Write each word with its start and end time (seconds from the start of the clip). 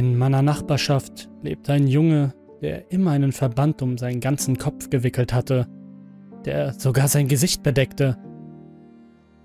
In 0.00 0.16
meiner 0.16 0.40
Nachbarschaft 0.40 1.28
lebte 1.42 1.74
ein 1.74 1.86
Junge, 1.86 2.32
der 2.62 2.90
immer 2.90 3.10
einen 3.10 3.32
Verband 3.32 3.82
um 3.82 3.98
seinen 3.98 4.20
ganzen 4.20 4.56
Kopf 4.56 4.88
gewickelt 4.88 5.34
hatte, 5.34 5.66
der 6.46 6.72
sogar 6.72 7.06
sein 7.06 7.28
Gesicht 7.28 7.62
bedeckte. 7.62 8.16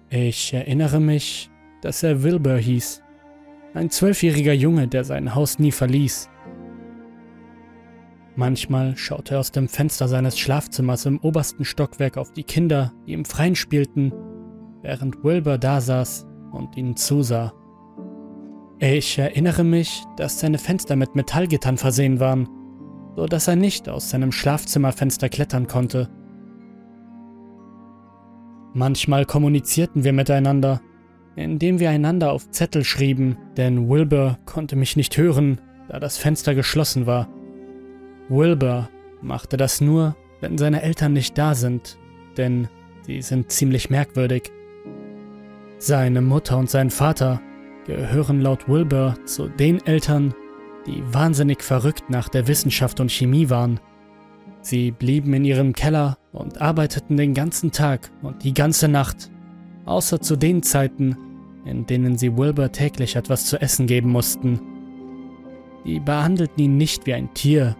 Ich 0.09 0.53
erinnere 0.53 1.01
mich, 1.01 1.49
dass 1.81 2.03
er 2.03 2.23
Wilbur 2.23 2.55
hieß, 2.55 3.03
ein 3.73 3.89
zwölfjähriger 3.89 4.53
Junge, 4.53 4.87
der 4.87 5.03
sein 5.03 5.35
Haus 5.35 5.59
nie 5.59 5.73
verließ. 5.73 6.29
Manchmal 8.37 8.95
schaute 8.95 9.35
er 9.35 9.41
aus 9.41 9.51
dem 9.51 9.67
Fenster 9.67 10.07
seines 10.07 10.39
Schlafzimmers 10.39 11.05
im 11.05 11.19
obersten 11.19 11.65
Stockwerk 11.65 12.15
auf 12.15 12.31
die 12.31 12.45
Kinder, 12.45 12.93
die 13.05 13.11
im 13.11 13.25
Freien 13.25 13.57
spielten, 13.57 14.13
während 14.83 15.21
Wilbur 15.21 15.57
dasaß 15.57 16.25
und 16.53 16.77
ihnen 16.77 16.95
zusah. 16.95 17.51
Ich 18.87 19.17
erinnere 19.17 19.63
mich, 19.63 20.03
dass 20.15 20.39
seine 20.39 20.59
Fenster 20.59 20.95
mit 20.95 21.15
Metallgittern 21.15 21.75
versehen 21.75 22.19
waren, 22.19 22.47
so 23.15 23.25
dass 23.25 23.47
er 23.47 23.55
nicht 23.55 23.89
aus 23.89 24.11
seinem 24.11 24.31
Schlafzimmerfenster 24.31 25.27
klettern 25.27 25.65
konnte. 25.65 26.07
Manchmal 28.75 29.25
kommunizierten 29.25 30.03
wir 30.03 30.13
miteinander, 30.13 30.81
indem 31.35 31.79
wir 31.79 31.89
einander 31.89 32.31
auf 32.31 32.51
Zettel 32.51 32.83
schrieben, 32.83 33.37
denn 33.57 33.89
Wilbur 33.89 34.37
konnte 34.45 34.75
mich 34.75 34.95
nicht 34.95 35.17
hören, 35.17 35.59
da 35.89 35.99
das 35.99 36.19
Fenster 36.19 36.53
geschlossen 36.53 37.07
war. 37.07 37.27
Wilbur 38.29 38.87
machte 39.19 39.57
das 39.57 39.81
nur, 39.81 40.15
wenn 40.41 40.59
seine 40.59 40.83
Eltern 40.83 41.13
nicht 41.13 41.35
da 41.39 41.55
sind, 41.55 41.97
denn 42.37 42.67
sie 43.01 43.23
sind 43.23 43.51
ziemlich 43.51 43.89
merkwürdig. 43.89 44.51
Seine 45.79 46.21
Mutter 46.21 46.59
und 46.59 46.69
sein 46.69 46.91
Vater 46.91 47.41
gehören 47.85 48.41
laut 48.41 48.67
Wilbur 48.67 49.15
zu 49.25 49.47
den 49.47 49.85
Eltern, 49.85 50.33
die 50.85 51.03
wahnsinnig 51.13 51.63
verrückt 51.63 52.09
nach 52.09 52.29
der 52.29 52.47
Wissenschaft 52.47 52.99
und 52.99 53.11
Chemie 53.11 53.49
waren. 53.49 53.79
Sie 54.61 54.91
blieben 54.91 55.33
in 55.33 55.45
ihrem 55.45 55.73
Keller 55.73 56.17
und 56.31 56.61
arbeiteten 56.61 57.17
den 57.17 57.33
ganzen 57.33 57.71
Tag 57.71 58.11
und 58.23 58.43
die 58.43 58.53
ganze 58.53 58.87
Nacht, 58.87 59.29
außer 59.85 60.19
zu 60.19 60.35
den 60.35 60.63
Zeiten, 60.63 61.17
in 61.65 61.85
denen 61.85 62.17
sie 62.17 62.35
Wilbur 62.35 62.71
täglich 62.71 63.15
etwas 63.15 63.45
zu 63.45 63.61
essen 63.61 63.87
geben 63.87 64.09
mussten. 64.09 64.59
Die 65.85 65.99
behandelten 65.99 66.63
ihn 66.63 66.77
nicht 66.77 67.05
wie 67.05 67.13
ein 67.13 67.33
Tier. 67.35 67.75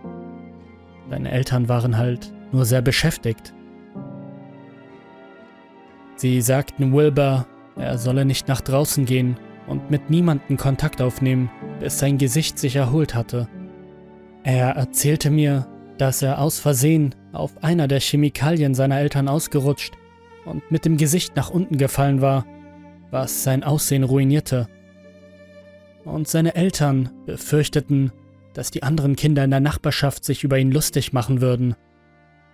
Seine 1.10 1.32
Eltern 1.32 1.68
waren 1.68 1.98
halt 1.98 2.32
nur 2.52 2.66
sehr 2.66 2.82
beschäftigt. 2.82 3.54
Sie 6.16 6.42
sagten 6.42 6.94
Wilbur, 6.94 7.48
er 7.76 7.98
solle 7.98 8.26
nicht 8.26 8.48
nach 8.48 8.62
draußen 8.62 9.06
gehen 9.06 9.38
und 9.68 9.90
mit 9.90 10.10
niemandem 10.10 10.58
Kontakt 10.58 11.02
aufnehmen, 11.02 11.50
bis 11.80 12.00
sein 12.00 12.18
Gesicht 12.18 12.60
sich 12.60 12.76
erholt 12.76 13.16
hatte. 13.16 13.48
Er 14.44 14.72
erzählte 14.72 15.32
mir, 15.32 15.68
dass 15.98 16.22
er 16.22 16.40
aus 16.40 16.60
Versehen 16.60 17.16
auf 17.32 17.64
einer 17.64 17.88
der 17.88 18.00
Chemikalien 18.00 18.76
seiner 18.76 19.00
Eltern 19.00 19.28
ausgerutscht 19.28 19.94
und 20.46 20.70
mit 20.72 20.86
dem 20.86 20.98
Gesicht 20.98 21.36
nach 21.36 21.50
unten 21.50 21.78
gefallen 21.78 22.22
war, 22.22 22.46
was 23.12 23.44
sein 23.44 23.64
Aussehen 23.64 24.04
ruinierte. 24.04 24.68
Und 26.04 26.28
seine 26.28 26.56
Eltern 26.56 27.10
befürchteten, 27.26 28.12
dass 28.54 28.72
die 28.72 28.84
anderen 28.84 29.16
Kinder 29.16 29.44
in 29.44 29.52
der 29.52 29.60
Nachbarschaft 29.60 30.24
sich 30.24 30.44
über 30.44 30.60
ihn 30.60 30.72
lustig 30.72 31.14
machen 31.14 31.42
würden. 31.42 31.76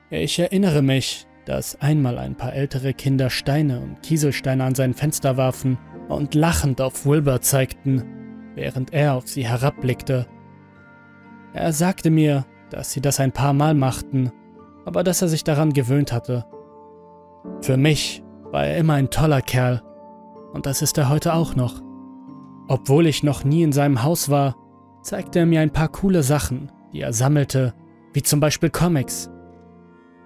Ich 0.09 0.39
erinnere 0.39 0.81
mich, 0.81 1.27
dass 1.45 1.79
einmal 1.81 2.17
ein 2.17 2.35
paar 2.35 2.53
ältere 2.53 2.93
Kinder 2.93 3.29
Steine 3.29 3.79
und 3.79 4.01
Kieselsteine 4.01 4.63
an 4.63 4.75
sein 4.75 4.93
Fenster 4.93 5.37
warfen 5.37 5.77
und 6.11 6.35
lachend 6.35 6.81
auf 6.81 7.05
Wilbur 7.05 7.41
zeigten, 7.41 8.03
während 8.55 8.93
er 8.93 9.15
auf 9.15 9.27
sie 9.27 9.47
herabblickte. 9.47 10.27
Er 11.53 11.73
sagte 11.73 12.09
mir, 12.09 12.45
dass 12.69 12.91
sie 12.91 13.01
das 13.01 13.19
ein 13.19 13.31
paar 13.31 13.53
Mal 13.53 13.73
machten, 13.73 14.31
aber 14.85 15.03
dass 15.03 15.21
er 15.21 15.27
sich 15.27 15.43
daran 15.43 15.73
gewöhnt 15.73 16.11
hatte. 16.11 16.45
Für 17.61 17.77
mich 17.77 18.23
war 18.51 18.65
er 18.65 18.77
immer 18.77 18.93
ein 18.93 19.09
toller 19.09 19.41
Kerl, 19.41 19.81
und 20.53 20.65
das 20.65 20.81
ist 20.81 20.97
er 20.97 21.09
heute 21.09 21.33
auch 21.33 21.55
noch. 21.55 21.81
Obwohl 22.67 23.07
ich 23.07 23.23
noch 23.23 23.43
nie 23.43 23.63
in 23.63 23.71
seinem 23.71 24.03
Haus 24.03 24.29
war, 24.29 24.55
zeigte 25.01 25.39
er 25.39 25.45
mir 25.45 25.61
ein 25.61 25.73
paar 25.73 25.89
coole 25.89 26.23
Sachen, 26.23 26.71
die 26.93 27.01
er 27.01 27.13
sammelte, 27.13 27.73
wie 28.13 28.21
zum 28.21 28.39
Beispiel 28.39 28.69
Comics. 28.69 29.29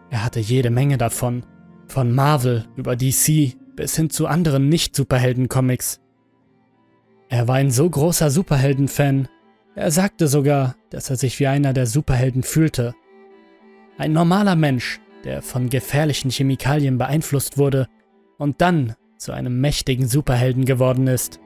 Er 0.10 0.24
hatte 0.24 0.40
jede 0.40 0.70
Menge 0.70 0.98
davon, 0.98 1.46
von 1.88 2.14
Marvel 2.14 2.66
über 2.76 2.96
DC 2.96 3.56
bis 3.76 3.96
hin 3.96 4.10
zu 4.10 4.28
anderen 4.28 4.70
Nicht-Superhelden-Comics. 4.70 6.00
Er 7.30 7.48
war 7.48 7.56
ein 7.56 7.72
so 7.72 7.90
großer 7.90 8.30
Superhelden-Fan, 8.30 9.28
er 9.76 9.92
sagte 9.92 10.28
sogar, 10.28 10.76
dass 10.90 11.10
er 11.10 11.18
sich 11.18 11.40
wie 11.40 11.48
einer 11.48 11.74
der 11.74 11.86
Superhelden 11.86 12.44
fühlte. 12.44 12.94
Ein 13.98 14.14
normaler 14.14 14.56
Mensch, 14.56 15.02
der 15.26 15.42
von 15.42 15.70
gefährlichen 15.70 16.32
Chemikalien 16.32 16.98
beeinflusst 16.98 17.58
wurde 17.58 17.88
und 18.38 18.62
dann 18.62 18.96
zu 19.18 19.34
einem 19.34 19.60
mächtigen 19.60 20.08
Superhelden 20.08 20.66
geworden 20.66 21.08
ist. 21.08 21.40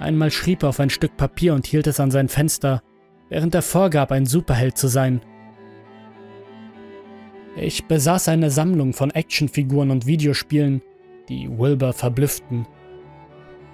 Einmal 0.00 0.30
schrieb 0.30 0.62
er 0.62 0.70
auf 0.70 0.80
ein 0.80 0.90
Stück 0.90 1.16
Papier 1.16 1.54
und 1.54 1.66
hielt 1.66 1.86
es 1.86 2.00
an 2.00 2.10
sein 2.10 2.28
Fenster, 2.28 2.82
während 3.28 3.54
er 3.54 3.62
vorgab, 3.62 4.10
ein 4.12 4.26
Superheld 4.26 4.78
zu 4.78 4.88
sein. 4.88 5.20
Ich 7.60 7.86
besaß 7.86 8.28
eine 8.28 8.50
Sammlung 8.50 8.92
von 8.92 9.10
Actionfiguren 9.10 9.90
und 9.90 10.06
Videospielen, 10.06 10.80
die 11.28 11.48
Wilbur 11.50 11.92
verblüfften. 11.92 12.68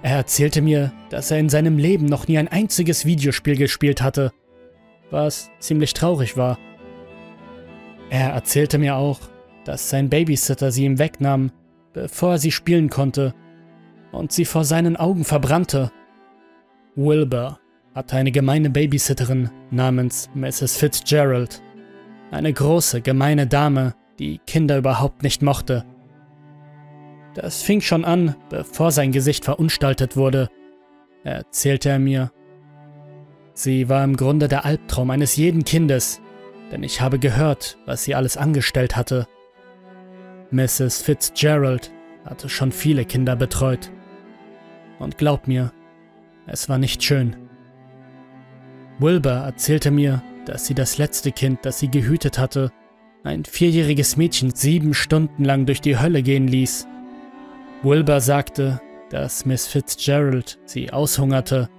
Er 0.01 0.17
erzählte 0.17 0.63
mir, 0.63 0.91
dass 1.09 1.29
er 1.29 1.37
in 1.37 1.49
seinem 1.49 1.77
Leben 1.77 2.07
noch 2.07 2.27
nie 2.27 2.39
ein 2.39 2.47
einziges 2.47 3.05
Videospiel 3.05 3.57
gespielt 3.57 4.01
hatte, 4.01 4.31
was 5.11 5.51
ziemlich 5.59 5.93
traurig 5.93 6.35
war. 6.35 6.57
Er 8.09 8.31
erzählte 8.31 8.79
mir 8.79 8.95
auch, 8.95 9.19
dass 9.65 9.89
sein 9.89 10.09
Babysitter 10.09 10.71
sie 10.71 10.85
ihm 10.85 10.97
wegnahm, 10.97 11.51
bevor 11.93 12.33
er 12.33 12.37
sie 12.39 12.51
spielen 12.51 12.89
konnte, 12.89 13.35
und 14.11 14.31
sie 14.31 14.45
vor 14.45 14.63
seinen 14.63 14.95
Augen 14.95 15.25
verbrannte. 15.25 15.91
Wilbur 16.95 17.59
hatte 17.93 18.15
eine 18.15 18.31
gemeine 18.31 18.71
Babysitterin 18.71 19.51
namens 19.69 20.29
Mrs. 20.33 20.77
Fitzgerald. 20.77 21.61
Eine 22.31 22.51
große, 22.51 23.01
gemeine 23.01 23.47
Dame, 23.47 23.93
die 24.19 24.39
Kinder 24.39 24.77
überhaupt 24.77 25.23
nicht 25.23 25.41
mochte. 25.41 25.85
Das 27.33 27.61
fing 27.61 27.81
schon 27.81 28.05
an, 28.05 28.35
bevor 28.49 28.91
sein 28.91 29.11
Gesicht 29.11 29.45
verunstaltet 29.45 30.15
wurde, 30.15 30.49
erzählte 31.23 31.89
er 31.89 31.99
mir. 31.99 32.31
Sie 33.53 33.89
war 33.89 34.03
im 34.03 34.15
Grunde 34.15 34.47
der 34.47 34.65
Albtraum 34.65 35.11
eines 35.11 35.35
jeden 35.35 35.63
Kindes, 35.63 36.21
denn 36.71 36.83
ich 36.83 37.01
habe 37.01 37.19
gehört, 37.19 37.77
was 37.85 38.03
sie 38.03 38.15
alles 38.15 38.37
angestellt 38.37 38.95
hatte. 38.95 39.27
Mrs. 40.51 41.01
Fitzgerald 41.01 41.91
hatte 42.25 42.49
schon 42.49 42.71
viele 42.71 43.05
Kinder 43.05 43.35
betreut. 43.35 43.91
Und 44.99 45.17
glaub 45.17 45.47
mir, 45.47 45.71
es 46.47 46.69
war 46.69 46.77
nicht 46.77 47.03
schön. 47.03 47.35
Wilbur 48.99 49.31
erzählte 49.31 49.91
mir, 49.91 50.23
dass 50.45 50.65
sie 50.65 50.73
das 50.73 50.97
letzte 50.97 51.31
Kind, 51.31 51.59
das 51.63 51.79
sie 51.79 51.89
gehütet 51.89 52.37
hatte, 52.37 52.71
ein 53.23 53.43
vierjähriges 53.43 54.17
Mädchen 54.17 54.51
sieben 54.53 54.93
Stunden 54.93 55.43
lang 55.43 55.65
durch 55.65 55.81
die 55.81 55.97
Hölle 55.99 56.21
gehen 56.21 56.47
ließ. 56.47 56.87
Wilbur 57.81 58.21
sagte, 58.21 58.81
dass 59.09 59.45
Miss 59.45 59.67
Fitzgerald 59.67 60.59
sie 60.65 60.91
aushungerte 60.91 61.69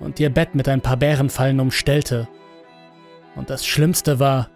und 0.00 0.20
ihr 0.20 0.30
Bett 0.30 0.54
mit 0.54 0.68
ein 0.68 0.80
paar 0.80 0.96
Bärenfallen 0.96 1.60
umstellte. 1.60 2.28
Und 3.36 3.50
das 3.50 3.66
Schlimmste 3.66 4.18
war, 4.18 4.50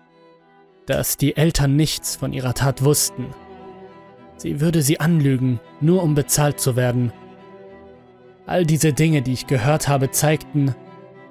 dass 0.86 1.16
die 1.16 1.36
Eltern 1.36 1.76
nichts 1.76 2.16
von 2.16 2.32
ihrer 2.32 2.54
Tat 2.54 2.84
wussten. 2.84 3.26
Sie 4.36 4.60
würde 4.60 4.82
sie 4.82 5.00
anlügen, 5.00 5.60
nur 5.80 6.02
um 6.02 6.14
bezahlt 6.14 6.60
zu 6.60 6.76
werden. 6.76 7.12
All 8.46 8.66
diese 8.66 8.92
Dinge, 8.92 9.22
die 9.22 9.32
ich 9.32 9.46
gehört 9.46 9.88
habe, 9.88 10.10
zeigten, 10.10 10.74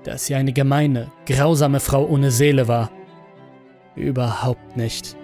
dass 0.03 0.25
sie 0.25 0.35
eine 0.35 0.53
gemeine, 0.53 1.11
grausame 1.25 1.79
Frau 1.79 2.05
ohne 2.05 2.31
Seele 2.31 2.67
war. 2.67 2.91
Überhaupt 3.95 4.75
nicht. 4.75 5.15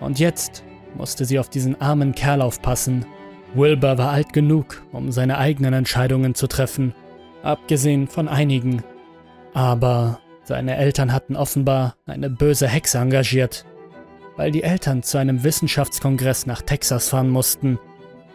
Und 0.00 0.18
jetzt 0.18 0.64
musste 0.96 1.24
sie 1.24 1.38
auf 1.38 1.48
diesen 1.48 1.80
armen 1.80 2.14
Kerl 2.14 2.42
aufpassen, 2.42 3.04
Wilbur 3.54 3.98
war 3.98 4.10
alt 4.10 4.32
genug, 4.32 4.82
um 4.92 5.10
seine 5.10 5.38
eigenen 5.38 5.74
Entscheidungen 5.74 6.34
zu 6.34 6.46
treffen, 6.46 6.94
abgesehen 7.42 8.06
von 8.06 8.28
einigen. 8.28 8.84
Aber 9.54 10.20
seine 10.44 10.76
Eltern 10.76 11.12
hatten 11.12 11.34
offenbar 11.34 11.96
eine 12.06 12.30
böse 12.30 12.68
Hexe 12.68 12.98
engagiert. 12.98 13.64
Weil 14.36 14.52
die 14.52 14.62
Eltern 14.62 15.02
zu 15.02 15.18
einem 15.18 15.42
Wissenschaftskongress 15.42 16.46
nach 16.46 16.62
Texas 16.62 17.08
fahren 17.08 17.28
mussten, 17.28 17.78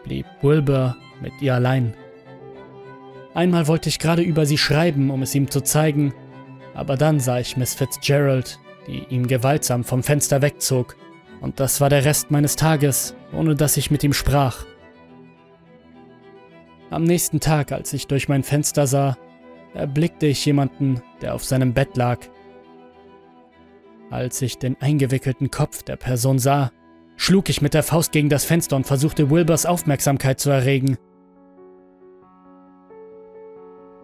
blieb 0.03 0.25
Wilbur 0.41 0.97
mit 1.21 1.33
ihr 1.41 1.55
allein. 1.55 1.93
Einmal 3.35 3.67
wollte 3.67 3.89
ich 3.89 3.99
gerade 3.99 4.21
über 4.21 4.45
sie 4.45 4.57
schreiben, 4.57 5.11
um 5.11 5.21
es 5.21 5.35
ihm 5.35 5.51
zu 5.51 5.59
zeigen, 5.61 6.13
aber 6.73 6.95
dann 6.95 7.19
sah 7.19 7.37
ich 7.37 7.57
Miss 7.57 7.75
Fitzgerald, 7.75 8.59
die 8.87 9.05
ihm 9.09 9.27
gewaltsam 9.27 9.83
vom 9.83 10.03
Fenster 10.03 10.41
wegzog, 10.41 10.95
und 11.41 11.59
das 11.59 11.81
war 11.81 11.89
der 11.89 12.05
Rest 12.05 12.31
meines 12.31 12.55
Tages, 12.55 13.13
ohne 13.33 13.55
dass 13.55 13.75
ich 13.75 13.91
mit 13.91 14.05
ihm 14.05 14.13
sprach. 14.13 14.65
Am 16.89 17.03
nächsten 17.03 17.41
Tag, 17.41 17.73
als 17.73 17.91
ich 17.91 18.07
durch 18.07 18.29
mein 18.29 18.41
Fenster 18.41 18.87
sah, 18.87 19.17
erblickte 19.73 20.27
ich 20.27 20.45
jemanden, 20.45 21.01
der 21.21 21.35
auf 21.35 21.43
seinem 21.43 21.73
Bett 21.73 21.97
lag. 21.97 22.19
Als 24.11 24.41
ich 24.41 24.59
den 24.59 24.77
eingewickelten 24.79 25.51
Kopf 25.51 25.83
der 25.83 25.97
Person 25.97 26.39
sah, 26.39 26.71
schlug 27.17 27.49
ich 27.49 27.61
mit 27.61 27.73
der 27.73 27.83
Faust 27.83 28.13
gegen 28.13 28.29
das 28.29 28.45
Fenster 28.45 28.77
und 28.77 28.87
versuchte 28.87 29.29
Wilbers 29.29 29.65
Aufmerksamkeit 29.65 30.39
zu 30.39 30.51
erregen. 30.51 30.97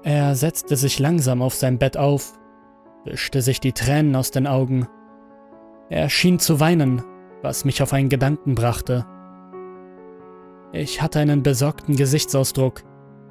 Er 0.04 0.36
setzte 0.36 0.76
sich 0.76 0.98
langsam 0.98 1.42
auf 1.42 1.54
sein 1.54 1.78
Bett 1.78 1.96
auf, 1.96 2.34
wischte 3.06 3.42
sich 3.42 3.60
die 3.60 3.74
Tränen 3.74 4.16
aus 4.16 4.32
den 4.32 4.48
Augen. 4.48 4.88
Er 5.90 6.10
schien 6.10 6.40
zu 6.40 6.60
weinen, 6.60 7.04
was 7.44 7.66
mich 7.66 7.84
auf 7.84 7.94
einen 7.94 8.10
Gedanken 8.10 8.56
brachte. 8.56 9.06
Ich 10.72 11.02
hatte 11.02 11.20
einen 11.20 11.44
besorgten 11.44 11.96
Gesichtsausdruck, 11.96 12.84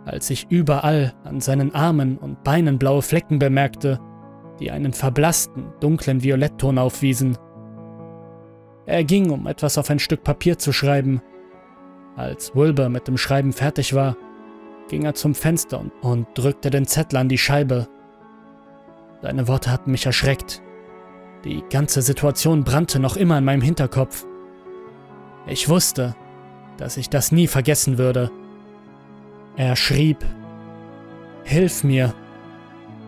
als 0.04 0.30
ich 0.30 0.46
überall 0.50 1.14
an 1.24 1.40
seinen 1.40 1.74
Armen 1.74 2.18
und 2.18 2.44
Beinen 2.44 2.78
blaue 2.78 3.02
Flecken 3.02 3.38
bemerkte, 3.38 3.98
die 4.60 4.70
einen 4.70 4.92
verblassten, 4.92 5.72
dunklen 5.80 6.22
Violettton 6.22 6.78
aufwiesen. 6.78 7.36
Er 8.86 9.04
ging, 9.04 9.30
um 9.30 9.46
etwas 9.46 9.78
auf 9.78 9.90
ein 9.90 9.98
Stück 9.98 10.22
Papier 10.22 10.58
zu 10.58 10.72
schreiben. 10.72 11.22
Als 12.16 12.54
Wilbur 12.54 12.88
mit 12.88 13.08
dem 13.08 13.16
Schreiben 13.16 13.52
fertig 13.52 13.94
war, 13.94 14.16
ging 14.90 15.04
er 15.04 15.14
zum 15.14 15.34
Fenster 15.34 15.82
und, 16.02 16.26
drückte 16.34 16.68
den 16.68 16.86
Zettel 16.86 17.16
an 17.16 17.28
die 17.28 17.38
Scheibe. 17.38 17.88
Seine 19.22 19.48
Worte 19.48 19.70
hatten 19.70 19.92
mich 19.92 20.04
erschreckt. 20.04 20.60
Die 21.44 21.62
ganze 21.70 22.02
Situation 22.02 22.64
brannte 22.64 22.98
noch 22.98 23.16
immer 23.16 23.38
in 23.38 23.44
meinem 23.44 23.62
Hinterkopf. 23.62 24.26
Ich 25.46 25.68
wusste, 25.68 26.14
dass 26.76 26.96
ich 26.96 27.08
das 27.08 27.32
nie 27.32 27.46
vergessen 27.46 27.96
würde. 27.96 28.30
Er 29.56 29.76
schrieb, 29.76 30.18
Hilf 31.44 31.84
mir. 31.84 32.14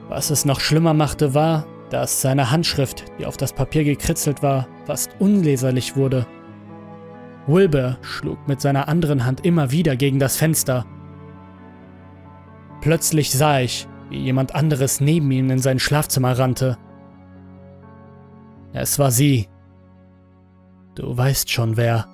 Was 0.09 0.31
es 0.31 0.45
noch 0.45 0.61
schlimmer 0.61 0.95
machte, 0.95 1.35
war, 1.35 1.67
dass 1.91 2.23
seine 2.23 2.51
Handschrift, 2.51 3.05
die 3.19 3.27
auf 3.27 3.37
das 3.37 3.53
Papier 3.53 3.85
gekritzelt 3.85 4.43
war, 4.43 4.67
fast 4.87 5.11
unleserlich 5.19 5.97
wurde. 5.97 6.27
Wilbur 7.47 7.99
schlug 8.03 8.39
mit 8.47 8.61
seiner 8.61 8.89
anderen 8.89 9.27
Hand 9.27 9.45
immer 9.45 9.71
wieder 9.71 9.97
gegen 9.97 10.19
das 10.19 10.37
Fenster. 10.37 10.87
Plötzlich 12.83 13.31
sah 13.31 13.61
ich, 13.61 13.87
wie 14.11 14.19
jemand 14.19 14.55
anderes 14.55 15.01
neben 15.01 15.31
ihm 15.31 15.51
in 15.51 15.61
sein 15.61 15.79
Schlafzimmer 15.79 16.37
rannte. 16.37 16.77
Es 18.73 18.99
war 18.99 19.13
sie. 19.13 19.49
Du 20.97 21.17
weißt 21.17 21.49
schon 21.49 21.77
wer. 21.77 22.09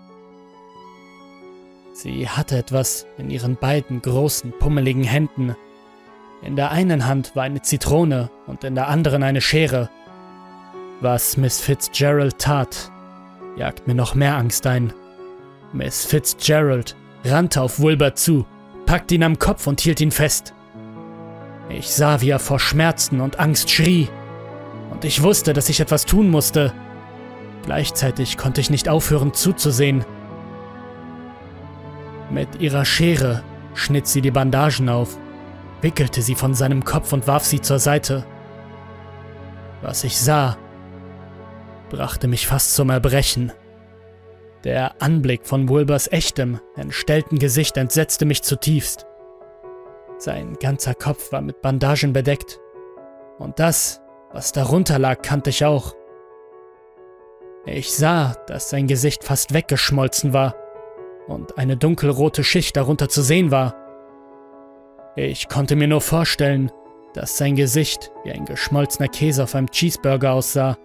Sie 1.94 2.28
hatte 2.28 2.58
etwas 2.58 3.06
in 3.16 3.30
ihren 3.30 3.56
beiden 3.56 4.02
großen, 4.02 4.52
pummeligen 4.58 5.04
Händen. 5.04 5.56
In 6.42 6.54
der 6.54 6.70
einen 6.70 7.06
Hand 7.06 7.34
war 7.34 7.44
eine 7.44 7.62
Zitrone 7.62 8.30
und 8.46 8.62
in 8.62 8.74
der 8.74 8.88
anderen 8.88 9.22
eine 9.22 9.40
Schere. 9.40 9.88
Was 11.00 11.36
Miss 11.38 11.60
Fitzgerald 11.60 12.38
tat, 12.38 12.92
jagt 13.56 13.86
mir 13.86 13.94
noch 13.94 14.14
mehr 14.14 14.36
Angst 14.36 14.66
ein. 14.66 14.92
Miss 15.72 16.04
Fitzgerald 16.04 16.94
rannte 17.24 17.62
auf 17.62 17.80
Wilbur 17.80 18.14
zu, 18.14 18.46
packte 18.84 19.14
ihn 19.14 19.22
am 19.22 19.38
Kopf 19.38 19.66
und 19.66 19.80
hielt 19.80 20.00
ihn 20.00 20.12
fest. 20.12 20.54
Ich 21.68 21.90
sah, 21.90 22.20
wie 22.20 22.30
er 22.30 22.38
vor 22.38 22.58
Schmerzen 22.58 23.20
und 23.20 23.38
Angst 23.38 23.70
schrie, 23.70 24.08
und 24.90 25.04
ich 25.04 25.22
wusste, 25.22 25.52
dass 25.52 25.68
ich 25.68 25.80
etwas 25.80 26.06
tun 26.06 26.30
musste. 26.30 26.72
Gleichzeitig 27.64 28.38
konnte 28.38 28.60
ich 28.60 28.70
nicht 28.70 28.88
aufhören 28.88 29.34
zuzusehen. 29.34 30.04
Mit 32.30 32.60
ihrer 32.60 32.84
Schere 32.84 33.42
schnitt 33.74 34.06
sie 34.06 34.22
die 34.22 34.30
Bandagen 34.30 34.88
auf, 34.88 35.18
wickelte 35.82 36.22
sie 36.22 36.34
von 36.34 36.54
seinem 36.54 36.84
Kopf 36.84 37.12
und 37.12 37.26
warf 37.26 37.44
sie 37.44 37.60
zur 37.60 37.78
Seite. 37.78 38.24
Was 39.82 40.04
ich 40.04 40.18
sah, 40.18 40.56
brachte 41.90 42.28
mich 42.28 42.46
fast 42.46 42.74
zum 42.74 42.90
Erbrechen. 42.90 43.52
Der 44.64 45.00
Anblick 45.00 45.46
von 45.46 45.68
Wilbers 45.68 46.10
echtem, 46.10 46.60
entstellten 46.76 47.38
Gesicht 47.38 47.76
entsetzte 47.76 48.24
mich 48.24 48.42
zutiefst. 48.42 49.07
Sein 50.18 50.56
ganzer 50.60 50.94
Kopf 50.94 51.30
war 51.30 51.40
mit 51.40 51.62
Bandagen 51.62 52.12
bedeckt. 52.12 52.58
Und 53.38 53.60
das, 53.60 54.00
was 54.32 54.50
darunter 54.52 54.98
lag, 54.98 55.22
kannte 55.22 55.50
ich 55.50 55.64
auch. 55.64 55.94
Ich 57.66 57.92
sah, 57.92 58.34
dass 58.46 58.70
sein 58.70 58.88
Gesicht 58.88 59.22
fast 59.22 59.54
weggeschmolzen 59.54 60.32
war 60.32 60.56
und 61.28 61.56
eine 61.58 61.76
dunkelrote 61.76 62.42
Schicht 62.42 62.76
darunter 62.76 63.08
zu 63.08 63.22
sehen 63.22 63.50
war. 63.50 63.74
Ich 65.14 65.48
konnte 65.48 65.76
mir 65.76 65.86
nur 65.86 66.00
vorstellen, 66.00 66.72
dass 67.14 67.36
sein 67.36 67.56
Gesicht 67.56 68.10
wie 68.24 68.32
ein 68.32 68.44
geschmolzener 68.44 69.08
Käse 69.08 69.44
auf 69.44 69.54
einem 69.54 69.70
Cheeseburger 69.70 70.32
aussah. 70.32 70.76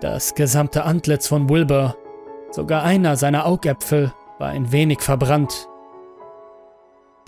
Das 0.00 0.34
gesamte 0.34 0.84
Antlitz 0.84 1.26
von 1.26 1.48
Wilbur, 1.48 1.96
sogar 2.50 2.82
einer 2.84 3.16
seiner 3.16 3.46
Augäpfel, 3.46 4.12
war 4.38 4.48
ein 4.48 4.70
wenig 4.70 5.00
verbrannt. 5.00 5.68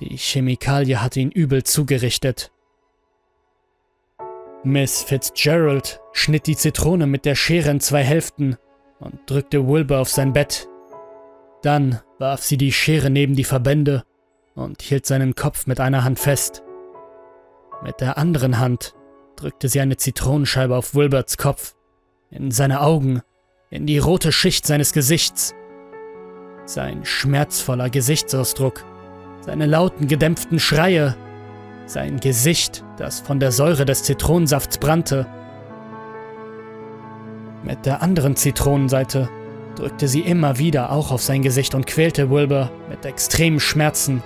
Die 0.00 0.16
Chemikalie 0.16 1.02
hatte 1.02 1.20
ihn 1.20 1.30
übel 1.30 1.64
zugerichtet. 1.64 2.52
Miss 4.64 5.02
Fitzgerald 5.02 6.00
schnitt 6.12 6.46
die 6.46 6.56
Zitrone 6.56 7.06
mit 7.06 7.24
der 7.24 7.34
Schere 7.34 7.70
in 7.70 7.80
zwei 7.80 8.02
Hälften 8.02 8.56
und 9.00 9.18
drückte 9.26 9.66
Wilbur 9.66 9.98
auf 9.98 10.08
sein 10.08 10.32
Bett. 10.32 10.68
Dann 11.62 12.00
warf 12.18 12.42
sie 12.42 12.56
die 12.56 12.72
Schere 12.72 13.10
neben 13.10 13.34
die 13.34 13.44
Verbände 13.44 14.04
und 14.54 14.82
hielt 14.82 15.06
seinen 15.06 15.34
Kopf 15.34 15.66
mit 15.66 15.80
einer 15.80 16.04
Hand 16.04 16.18
fest. 16.18 16.62
Mit 17.82 18.00
der 18.00 18.18
anderen 18.18 18.58
Hand 18.58 18.94
drückte 19.36 19.68
sie 19.68 19.80
eine 19.80 19.96
Zitronenscheibe 19.96 20.76
auf 20.76 20.94
Wilberts 20.94 21.36
Kopf, 21.36 21.74
in 22.30 22.50
seine 22.50 22.80
Augen, 22.80 23.22
in 23.70 23.86
die 23.86 23.98
rote 23.98 24.32
Schicht 24.32 24.66
seines 24.66 24.92
Gesichts. 24.92 25.54
Sein 26.66 27.04
schmerzvoller 27.04 27.88
Gesichtsausdruck, 27.88 28.84
seine 29.40 29.67
lauten, 29.67 30.08
gedämpften 30.08 30.58
Schreie, 30.58 31.17
sein 31.87 32.20
Gesicht, 32.20 32.85
das 32.96 33.20
von 33.20 33.40
der 33.40 33.52
Säure 33.52 33.85
des 33.85 34.02
Zitronensafts 34.02 34.79
brannte. 34.79 35.26
Mit 37.62 37.87
der 37.87 38.02
anderen 38.02 38.37
Zitronenseite 38.37 39.29
drückte 39.75 40.08
sie 40.08 40.20
immer 40.20 40.58
wieder 40.58 40.93
auch 40.93 41.12
auf 41.12 41.23
sein 41.23 41.43
Gesicht 41.43 41.75
und 41.75 41.87
quälte 41.87 42.31
Wilbur 42.31 42.70
mit 42.90 43.05
extremen 43.05 43.61
Schmerzen. 43.61 44.22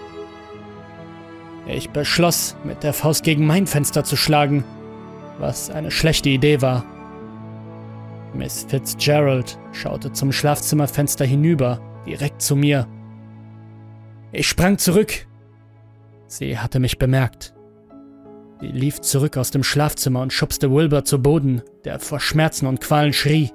Ich 1.67 1.91
beschloss, 1.91 2.57
mit 2.65 2.83
der 2.83 2.93
Faust 2.93 3.23
gegen 3.23 3.47
mein 3.47 3.67
Fenster 3.67 4.03
zu 4.03 4.17
schlagen, 4.17 4.65
was 5.39 5.71
eine 5.71 5.91
schlechte 5.91 6.29
Idee 6.29 6.61
war. 6.61 6.85
Miss 8.35 8.67
Fitzgerald 8.69 9.59
schaute 9.73 10.13
zum 10.13 10.33
Schlafzimmerfenster 10.33 11.25
hinüber, 11.25 11.81
direkt 12.07 12.43
zu 12.43 12.57
mir. 12.57 12.89
Ich 14.35 14.49
sprang 14.49 14.79
zurück. 14.79 15.27
Sie 16.27 16.59
hatte 16.59 16.81
mich 16.81 16.99
bemerkt. 16.99 17.53
Sie 18.63 18.69
lief 18.69 19.03
zurück 19.03 19.37
aus 19.37 19.51
dem 19.51 19.63
Schlafzimmer 19.63 20.23
und 20.23 20.33
schubste 20.33 20.73
Wilbur 20.73 21.05
zu 21.05 21.21
Boden, 21.21 21.61
der 21.85 22.01
vor 22.01 22.19
Schmerzen 22.19 22.67
und 22.67 22.81
Qualen 22.81 23.13
schrie. 23.13 23.51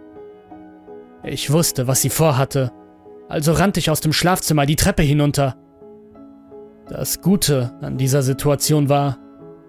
Ich 1.23 1.51
wusste, 1.51 1.87
was 1.87 2.01
sie 2.01 2.11
vorhatte, 2.11 2.71
also 3.27 3.53
rannte 3.53 3.79
ich 3.79 3.89
aus 3.89 4.01
dem 4.01 4.13
Schlafzimmer 4.13 4.67
die 4.67 4.75
Treppe 4.75 5.01
hinunter. 5.01 5.55
Das 6.87 7.21
Gute 7.21 7.73
an 7.81 7.97
dieser 7.97 8.21
Situation 8.21 8.87
war, 8.87 9.17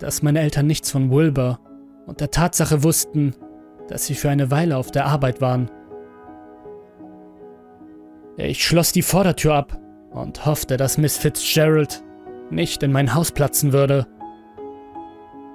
dass 0.00 0.22
meine 0.22 0.40
Eltern 0.40 0.66
nichts 0.66 0.90
von 0.90 1.10
Wilbur 1.10 1.58
und 2.06 2.20
der 2.20 2.30
Tatsache 2.30 2.84
wussten, 2.84 3.34
dass 3.88 4.04
sie 4.04 4.14
für 4.14 4.28
eine 4.28 4.50
Weile 4.50 4.76
auf 4.76 4.90
der 4.90 5.06
Arbeit 5.06 5.40
waren. 5.40 5.70
Ich 8.36 8.62
schloss 8.62 8.92
die 8.92 9.02
Vordertür 9.02 9.54
ab 9.54 9.80
und 10.18 10.44
hoffte, 10.46 10.76
dass 10.76 10.98
Miss 10.98 11.16
Fitzgerald 11.16 12.02
nicht 12.50 12.82
in 12.82 12.92
mein 12.92 13.14
Haus 13.14 13.32
platzen 13.32 13.72
würde. 13.72 14.06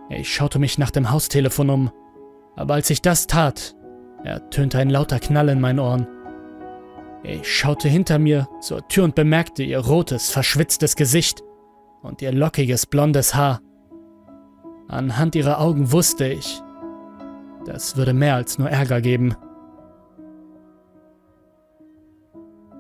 Ich 0.09 0.33
schaute 0.33 0.59
mich 0.59 0.77
nach 0.77 0.91
dem 0.91 1.11
Haustelefon 1.11 1.69
um, 1.69 1.91
aber 2.55 2.75
als 2.75 2.89
ich 2.89 3.01
das 3.01 3.27
tat, 3.27 3.75
ertönte 4.23 4.77
ein 4.77 4.89
lauter 4.89 5.19
Knall 5.19 5.49
in 5.49 5.59
meinen 5.59 5.79
Ohren. 5.79 6.07
Ich 7.23 7.51
schaute 7.51 7.87
hinter 7.87 8.19
mir 8.19 8.47
zur 8.61 8.87
Tür 8.87 9.05
und 9.05 9.15
bemerkte 9.15 9.63
ihr 9.63 9.79
rotes, 9.79 10.29
verschwitztes 10.29 10.95
Gesicht 10.95 11.41
und 12.01 12.21
ihr 12.21 12.31
lockiges, 12.31 12.85
blondes 12.85 13.33
Haar. 13.33 13.61
Anhand 14.87 15.35
ihrer 15.35 15.59
Augen 15.59 15.91
wusste 15.91 16.27
ich, 16.27 16.61
das 17.65 17.95
würde 17.95 18.13
mehr 18.13 18.35
als 18.35 18.59
nur 18.59 18.69
Ärger 18.69 18.99
geben. 18.99 19.35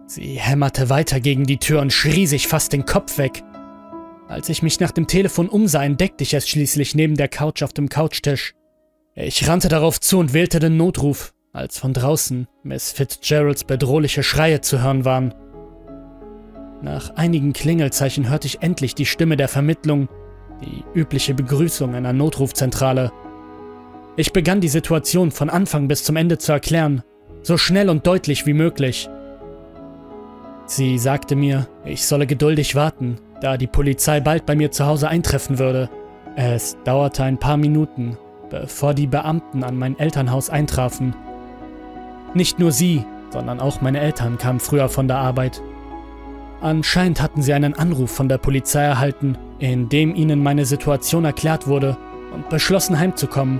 Sie 0.05 0.35
hämmerte 0.35 0.89
weiter 0.89 1.19
gegen 1.19 1.45
die 1.45 1.57
Tür 1.57 1.81
und 1.81 1.93
schrie 1.93 2.27
sich 2.27 2.47
fast 2.47 2.73
den 2.73 2.85
Kopf 2.85 3.17
weg. 3.17 3.43
Als 4.27 4.49
ich 4.49 4.63
mich 4.63 4.79
nach 4.79 4.91
dem 4.91 5.07
Telefon 5.07 5.49
umsah, 5.49 5.83
entdeckte 5.83 6.23
ich 6.23 6.33
es 6.33 6.47
schließlich 6.47 6.95
neben 6.95 7.15
der 7.15 7.27
Couch 7.27 7.63
auf 7.63 7.73
dem 7.73 7.89
Couchtisch. 7.89 8.53
Ich 9.15 9.47
rannte 9.47 9.69
darauf 9.69 9.99
zu 9.99 10.19
und 10.19 10.33
wählte 10.33 10.59
den 10.59 10.75
Notruf, 10.75 11.33
als 11.51 11.77
von 11.77 11.93
draußen 11.93 12.47
Miss 12.63 12.91
Fitzgeralds 12.91 13.63
bedrohliche 13.63 14.23
Schreie 14.23 14.61
zu 14.61 14.81
hören 14.81 15.05
waren. 15.05 15.33
Nach 16.81 17.15
einigen 17.15 17.53
Klingelzeichen 17.53 18.29
hörte 18.29 18.47
ich 18.47 18.61
endlich 18.61 18.95
die 18.95 19.05
Stimme 19.05 19.37
der 19.37 19.47
Vermittlung, 19.47 20.09
Die 20.61 20.83
übliche 20.97 21.33
Begrüßung 21.33 21.93
einer 21.93 22.13
Notrufzentrale. 22.13 23.11
Ich 24.15 24.31
begann 24.31 24.61
die 24.61 24.69
Situation 24.69 25.31
von 25.31 25.49
Anfang 25.49 25.87
bis 25.87 26.03
zum 26.03 26.15
Ende 26.15 26.37
zu 26.37 26.51
erklären, 26.51 27.03
so 27.41 27.57
schnell 27.57 27.89
und 27.89 28.07
deutlich 28.07 28.45
wie 28.45 28.53
möglich. 28.53 29.09
Sie 30.65 30.97
sagte 30.97 31.35
mir, 31.35 31.67
ich 31.85 32.05
solle 32.05 32.25
geduldig 32.25 32.75
warten, 32.75 33.17
da 33.41 33.57
die 33.57 33.67
Polizei 33.67 34.19
bald 34.21 34.45
bei 34.45 34.55
mir 34.55 34.71
zu 34.71 34.85
Hause 34.85 35.09
eintreffen 35.09 35.59
würde. 35.59 35.89
Es 36.35 36.77
dauerte 36.85 37.23
ein 37.23 37.37
paar 37.37 37.57
Minuten, 37.57 38.17
bevor 38.49 38.93
die 38.93 39.07
Beamten 39.07 39.63
an 39.63 39.77
mein 39.77 39.99
Elternhaus 39.99 40.49
eintrafen. 40.49 41.15
Nicht 42.33 42.59
nur 42.59 42.71
sie, 42.71 43.05
sondern 43.31 43.59
auch 43.59 43.81
meine 43.81 43.99
Eltern 43.99 44.37
kamen 44.37 44.59
früher 44.59 44.89
von 44.89 45.07
der 45.07 45.17
Arbeit. 45.17 45.61
Anscheinend 46.61 47.21
hatten 47.21 47.41
sie 47.41 47.53
einen 47.53 47.73
Anruf 47.73 48.09
von 48.11 48.29
der 48.29 48.37
Polizei 48.37 48.83
erhalten, 48.83 49.37
in 49.59 49.89
dem 49.89 50.15
ihnen 50.15 50.41
meine 50.41 50.65
Situation 50.65 51.25
erklärt 51.25 51.67
wurde 51.67 51.97
und 52.33 52.49
beschlossen 52.49 52.97
heimzukommen. 52.97 53.59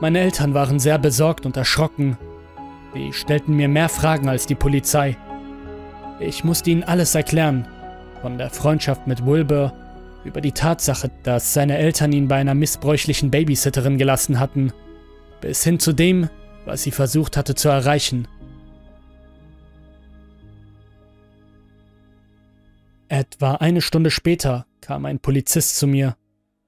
Meine 0.00 0.18
Eltern 0.18 0.54
waren 0.54 0.80
sehr 0.80 0.98
besorgt 0.98 1.46
und 1.46 1.56
erschrocken. 1.56 2.18
Sie 2.94 3.12
stellten 3.12 3.56
mir 3.56 3.68
mehr 3.68 3.88
Fragen 3.88 4.28
als 4.28 4.46
die 4.46 4.54
Polizei. 4.54 5.16
Ich 6.20 6.44
musste 6.44 6.70
ihnen 6.70 6.84
alles 6.84 7.14
erklären, 7.14 7.66
von 8.20 8.38
der 8.38 8.50
Freundschaft 8.50 9.06
mit 9.06 9.24
Wilbur 9.24 9.72
über 10.24 10.40
die 10.40 10.52
Tatsache, 10.52 11.10
dass 11.22 11.54
seine 11.54 11.78
Eltern 11.78 12.12
ihn 12.12 12.28
bei 12.28 12.36
einer 12.36 12.54
missbräuchlichen 12.54 13.30
Babysitterin 13.30 13.98
gelassen 13.98 14.38
hatten, 14.38 14.72
bis 15.40 15.64
hin 15.64 15.80
zu 15.80 15.92
dem, 15.92 16.28
was 16.64 16.82
sie 16.82 16.92
versucht 16.92 17.36
hatte 17.36 17.54
zu 17.54 17.68
erreichen. 17.68 18.28
Etwa 23.08 23.56
eine 23.56 23.80
Stunde 23.80 24.10
später 24.10 24.66
kam 24.80 25.04
ein 25.06 25.18
Polizist 25.18 25.76
zu 25.76 25.86
mir, 25.86 26.16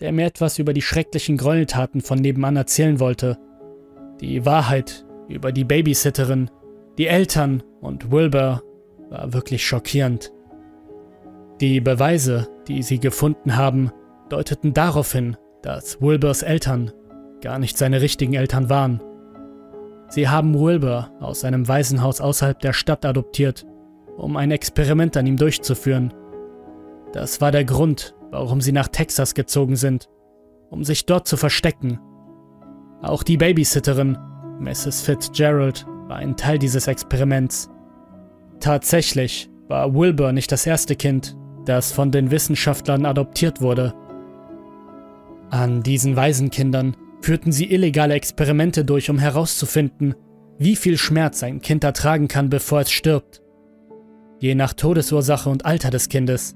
der 0.00 0.12
mir 0.12 0.26
etwas 0.26 0.58
über 0.58 0.72
die 0.72 0.82
schrecklichen 0.82 1.36
Gräueltaten 1.36 2.00
von 2.00 2.18
nebenan 2.18 2.56
erzählen 2.56 2.98
wollte. 2.98 3.38
Die 4.20 4.44
Wahrheit 4.44 5.04
über 5.28 5.52
die 5.52 5.64
Babysitterin, 5.64 6.50
die 6.98 7.06
Eltern 7.06 7.62
und 7.80 8.10
Wilbur 8.10 8.62
war 9.10 9.32
wirklich 9.32 9.66
schockierend. 9.66 10.32
Die 11.60 11.80
Beweise, 11.80 12.48
die 12.68 12.82
sie 12.82 12.98
gefunden 12.98 13.56
haben, 13.56 13.90
deuteten 14.28 14.74
darauf 14.74 15.12
hin, 15.12 15.36
dass 15.62 16.00
Wilburs 16.00 16.42
Eltern 16.42 16.92
gar 17.40 17.58
nicht 17.58 17.78
seine 17.78 18.00
richtigen 18.00 18.34
Eltern 18.34 18.68
waren. 18.70 19.00
Sie 20.08 20.28
haben 20.28 20.58
Wilbur 20.58 21.10
aus 21.20 21.44
einem 21.44 21.66
Waisenhaus 21.66 22.20
außerhalb 22.20 22.58
der 22.60 22.72
Stadt 22.72 23.04
adoptiert, 23.04 23.66
um 24.16 24.36
ein 24.36 24.50
Experiment 24.50 25.16
an 25.16 25.26
ihm 25.26 25.36
durchzuführen. 25.36 26.12
Das 27.12 27.40
war 27.40 27.50
der 27.50 27.64
Grund, 27.64 28.14
warum 28.30 28.60
sie 28.60 28.72
nach 28.72 28.88
Texas 28.88 29.34
gezogen 29.34 29.76
sind, 29.76 30.08
um 30.70 30.84
sich 30.84 31.06
dort 31.06 31.28
zu 31.28 31.36
verstecken. 31.36 32.00
Auch 33.02 33.22
die 33.22 33.36
Babysitterin, 33.36 34.18
Mrs. 34.60 35.02
Fitzgerald, 35.02 35.86
war 36.08 36.16
ein 36.16 36.36
Teil 36.36 36.58
dieses 36.58 36.86
Experiments. 36.86 37.70
Tatsächlich 38.60 39.50
war 39.68 39.94
Wilbur 39.94 40.32
nicht 40.32 40.52
das 40.52 40.66
erste 40.66 40.96
Kind, 40.96 41.36
das 41.64 41.92
von 41.92 42.10
den 42.10 42.30
Wissenschaftlern 42.30 43.06
adoptiert 43.06 43.60
wurde. 43.60 43.94
An 45.50 45.82
diesen 45.82 46.16
Waisenkindern 46.16 46.96
führten 47.20 47.52
sie 47.52 47.72
illegale 47.72 48.14
Experimente 48.14 48.84
durch, 48.84 49.08
um 49.08 49.18
herauszufinden, 49.18 50.14
wie 50.58 50.76
viel 50.76 50.98
Schmerz 50.98 51.42
ein 51.42 51.60
Kind 51.60 51.84
ertragen 51.84 52.28
kann, 52.28 52.50
bevor 52.50 52.80
es 52.80 52.90
stirbt. 52.90 53.42
Je 54.40 54.54
nach 54.54 54.74
Todesursache 54.74 55.48
und 55.48 55.64
Alter 55.64 55.90
des 55.90 56.08
Kindes. 56.08 56.54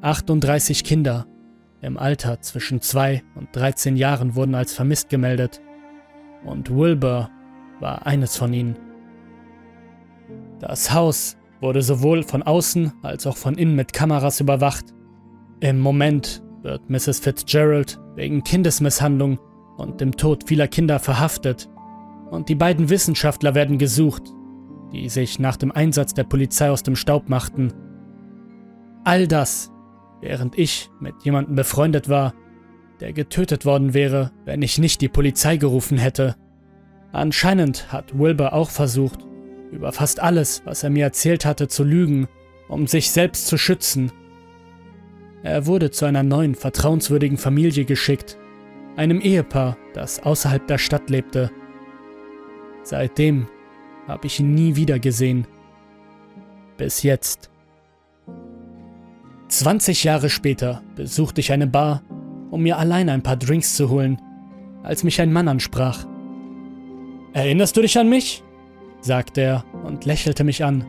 38 0.00 0.84
Kinder 0.84 1.26
im 1.82 1.98
Alter 1.98 2.40
zwischen 2.40 2.80
2 2.80 3.22
und 3.34 3.48
13 3.52 3.96
Jahren 3.96 4.34
wurden 4.34 4.54
als 4.54 4.72
vermisst 4.72 5.08
gemeldet. 5.08 5.60
Und 6.44 6.74
Wilbur 6.74 7.30
war 7.80 8.06
eines 8.06 8.36
von 8.36 8.52
ihnen. 8.52 8.76
Das 10.58 10.92
Haus 10.92 11.36
wurde 11.60 11.82
sowohl 11.82 12.22
von 12.22 12.42
außen 12.42 12.92
als 13.02 13.26
auch 13.26 13.36
von 13.36 13.56
innen 13.56 13.76
mit 13.76 13.92
Kameras 13.92 14.40
überwacht. 14.40 14.86
Im 15.60 15.78
Moment 15.78 16.42
wird 16.62 16.88
Mrs. 16.88 17.20
Fitzgerald 17.20 17.98
wegen 18.14 18.44
Kindesmisshandlung 18.44 19.38
und 19.76 20.00
dem 20.00 20.16
Tod 20.16 20.46
vieler 20.46 20.68
Kinder 20.68 20.98
verhaftet. 20.98 21.68
Und 22.30 22.48
die 22.48 22.54
beiden 22.54 22.90
Wissenschaftler 22.90 23.54
werden 23.54 23.78
gesucht, 23.78 24.22
die 24.92 25.08
sich 25.08 25.38
nach 25.38 25.56
dem 25.56 25.72
Einsatz 25.72 26.14
der 26.14 26.24
Polizei 26.24 26.70
aus 26.70 26.82
dem 26.82 26.96
Staub 26.96 27.28
machten. 27.28 27.72
All 29.04 29.26
das, 29.26 29.70
während 30.20 30.58
ich 30.58 30.90
mit 31.00 31.14
jemandem 31.22 31.56
befreundet 31.56 32.08
war, 32.08 32.34
der 33.00 33.12
getötet 33.12 33.64
worden 33.64 33.94
wäre, 33.94 34.30
wenn 34.44 34.62
ich 34.62 34.78
nicht 34.78 35.00
die 35.00 35.08
Polizei 35.08 35.56
gerufen 35.56 35.98
hätte. 35.98 36.36
Anscheinend 37.12 37.92
hat 37.92 38.18
Wilbur 38.18 38.52
auch 38.52 38.70
versucht, 38.70 39.20
über 39.72 39.92
fast 39.92 40.20
alles, 40.20 40.62
was 40.64 40.82
er 40.82 40.90
mir 40.90 41.04
erzählt 41.04 41.44
hatte, 41.44 41.68
zu 41.68 41.84
lügen, 41.84 42.28
um 42.68 42.86
sich 42.86 43.10
selbst 43.10 43.46
zu 43.46 43.56
schützen. 43.56 44.12
Er 45.42 45.66
wurde 45.66 45.90
zu 45.90 46.04
einer 46.04 46.22
neuen, 46.22 46.54
vertrauenswürdigen 46.54 47.38
Familie 47.38 47.84
geschickt, 47.84 48.36
einem 48.96 49.20
Ehepaar, 49.20 49.76
das 49.94 50.22
außerhalb 50.22 50.66
der 50.66 50.78
Stadt 50.78 51.08
lebte. 51.08 51.50
Seitdem 52.82 53.48
habe 54.06 54.26
ich 54.26 54.40
ihn 54.40 54.54
nie 54.54 54.76
wieder 54.76 54.98
gesehen. 54.98 55.46
Bis 56.76 57.02
jetzt. 57.02 57.50
20 59.48 60.04
Jahre 60.04 60.30
später 60.30 60.82
besuchte 60.94 61.40
ich 61.40 61.52
eine 61.52 61.66
Bar, 61.66 62.02
um 62.50 62.62
mir 62.62 62.78
allein 62.78 63.08
ein 63.08 63.22
paar 63.22 63.36
Drinks 63.36 63.76
zu 63.76 63.90
holen, 63.90 64.20
als 64.82 65.04
mich 65.04 65.20
ein 65.20 65.32
Mann 65.32 65.48
ansprach. 65.48 66.06
Erinnerst 67.32 67.76
du 67.76 67.82
dich 67.82 67.98
an 67.98 68.08
mich? 68.08 68.42
sagte 69.00 69.40
er 69.40 69.64
und 69.84 70.04
lächelte 70.04 70.44
mich 70.44 70.64
an. 70.64 70.84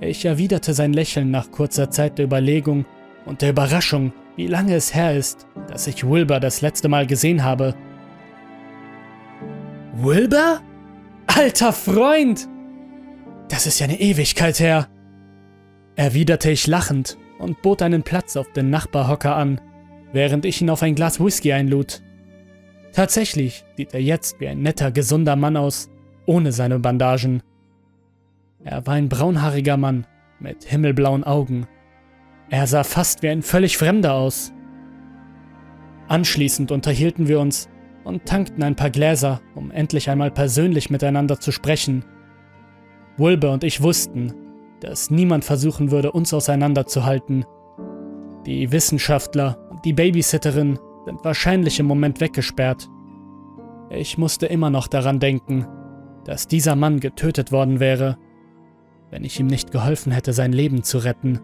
Ich 0.00 0.24
erwiderte 0.24 0.74
sein 0.74 0.92
Lächeln 0.92 1.30
nach 1.30 1.50
kurzer 1.50 1.90
Zeit 1.90 2.18
der 2.18 2.26
Überlegung 2.26 2.86
und 3.26 3.42
der 3.42 3.50
Überraschung, 3.50 4.12
wie 4.36 4.46
lange 4.46 4.74
es 4.74 4.94
her 4.94 5.16
ist, 5.16 5.46
dass 5.68 5.86
ich 5.86 6.08
Wilbur 6.08 6.40
das 6.40 6.62
letzte 6.62 6.88
Mal 6.88 7.06
gesehen 7.06 7.44
habe. 7.44 7.74
Wilbur? 9.94 10.60
Alter 11.26 11.72
Freund! 11.72 12.48
Das 13.48 13.66
ist 13.66 13.80
ja 13.80 13.86
eine 13.86 14.00
Ewigkeit 14.00 14.60
her, 14.60 14.88
erwiderte 15.96 16.50
ich 16.50 16.66
lachend 16.66 17.18
und 17.38 17.60
bot 17.62 17.82
einen 17.82 18.02
Platz 18.02 18.36
auf 18.36 18.50
den 18.52 18.70
Nachbarhocker 18.70 19.36
an, 19.36 19.60
während 20.12 20.44
ich 20.44 20.60
ihn 20.60 20.70
auf 20.70 20.82
ein 20.82 20.94
Glas 20.94 21.20
Whisky 21.20 21.52
einlud. 21.52 22.02
Tatsächlich 22.92 23.64
sieht 23.76 23.94
er 23.94 24.02
jetzt 24.02 24.40
wie 24.40 24.48
ein 24.48 24.62
netter, 24.62 24.90
gesunder 24.90 25.36
Mann 25.36 25.56
aus, 25.56 25.90
ohne 26.26 26.52
seine 26.52 26.78
Bandagen. 26.78 27.42
Er 28.64 28.86
war 28.86 28.94
ein 28.94 29.08
braunhaariger 29.08 29.76
Mann 29.76 30.06
mit 30.40 30.64
himmelblauen 30.64 31.24
Augen. 31.24 31.66
Er 32.50 32.66
sah 32.66 32.82
fast 32.82 33.22
wie 33.22 33.28
ein 33.28 33.42
völlig 33.42 33.78
Fremder 33.78 34.14
aus. 34.14 34.52
Anschließend 36.08 36.72
unterhielten 36.72 37.28
wir 37.28 37.38
uns 37.38 37.68
und 38.02 38.26
tankten 38.26 38.62
ein 38.64 38.74
paar 38.74 38.90
Gläser, 38.90 39.40
um 39.54 39.70
endlich 39.70 40.10
einmal 40.10 40.30
persönlich 40.30 40.90
miteinander 40.90 41.38
zu 41.38 41.52
sprechen. 41.52 42.04
Wilbur 43.16 43.52
und 43.52 43.62
ich 43.62 43.82
wussten, 43.82 44.34
dass 44.80 45.10
niemand 45.10 45.44
versuchen 45.44 45.90
würde, 45.90 46.10
uns 46.10 46.34
auseinanderzuhalten. 46.34 47.44
Die 48.46 48.72
Wissenschaftler 48.72 49.69
die 49.84 49.92
Babysitterin 49.92 50.78
sind 51.04 51.24
wahrscheinlich 51.24 51.80
im 51.80 51.86
Moment 51.86 52.20
weggesperrt. 52.20 52.88
Ich 53.90 54.18
musste 54.18 54.46
immer 54.46 54.70
noch 54.70 54.86
daran 54.86 55.18
denken, 55.18 55.66
dass 56.24 56.48
dieser 56.48 56.76
Mann 56.76 57.00
getötet 57.00 57.50
worden 57.50 57.80
wäre, 57.80 58.18
wenn 59.10 59.24
ich 59.24 59.40
ihm 59.40 59.46
nicht 59.46 59.72
geholfen 59.72 60.12
hätte, 60.12 60.32
sein 60.32 60.52
Leben 60.52 60.82
zu 60.82 60.98
retten. 60.98 61.40